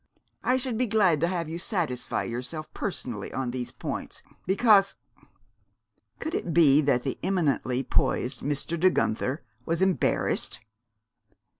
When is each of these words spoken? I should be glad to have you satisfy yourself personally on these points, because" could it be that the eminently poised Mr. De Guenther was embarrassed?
I 0.43 0.57
should 0.57 0.79
be 0.79 0.87
glad 0.87 1.21
to 1.21 1.27
have 1.27 1.47
you 1.47 1.59
satisfy 1.59 2.23
yourself 2.23 2.73
personally 2.73 3.31
on 3.31 3.51
these 3.51 3.71
points, 3.71 4.23
because" 4.47 4.97
could 6.19 6.33
it 6.33 6.51
be 6.55 6.81
that 6.81 7.03
the 7.03 7.19
eminently 7.21 7.83
poised 7.83 8.39
Mr. 8.41 8.79
De 8.79 8.89
Guenther 8.89 9.43
was 9.63 9.79
embarrassed? 9.79 10.59